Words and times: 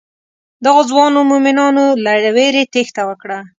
دغو 0.65 0.81
ځوانو 0.89 1.19
مومنانو 1.29 1.85
له 2.03 2.11
وېرې 2.35 2.63
تېښته 2.73 3.01
وکړه. 3.09 3.39